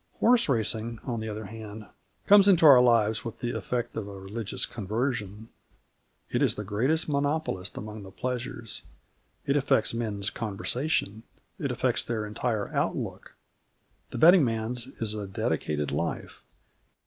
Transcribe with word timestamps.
Horse 0.19 0.49
racing, 0.49 0.99
on 1.03 1.19
the 1.19 1.29
other 1.29 1.45
hand, 1.45 1.85
comes 2.25 2.47
into 2.47 2.65
our 2.65 2.81
lives 2.81 3.23
with 3.23 3.37
the 3.39 3.55
effect 3.55 3.95
of 3.95 4.07
a 4.07 4.19
religious 4.19 4.65
conversion. 4.65 5.49
It 6.31 6.41
is 6.41 6.55
the 6.55 6.63
greatest 6.63 7.07
monopolist 7.07 7.77
among 7.77 8.01
the 8.01 8.09
pleasures. 8.09 8.81
It 9.45 9.55
affects 9.55 9.93
men's 9.93 10.31
conversation. 10.31 11.21
It 11.59 11.69
affects 11.69 12.03
their 12.03 12.25
entire 12.25 12.69
outlook. 12.69 13.35
The 14.09 14.17
betting 14.17 14.43
man's 14.43 14.87
is 14.99 15.13
a 15.13 15.27
dedicated 15.27 15.91
life. 15.91 16.41